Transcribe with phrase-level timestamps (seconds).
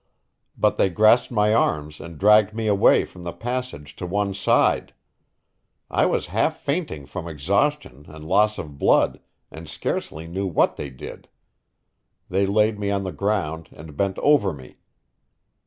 [0.57, 4.95] But they grasped my arms and dragged me away from the passage to one side.
[5.91, 9.19] I was half fainting from exhaustion and loss of blood,
[9.51, 11.27] and scarcely knew what they did.
[12.29, 14.77] They laid me on the ground and bent over me.